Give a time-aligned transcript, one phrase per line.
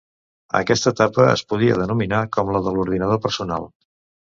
[0.59, 3.71] Aquesta etapa es podria denominar com la de l'ordinador personal.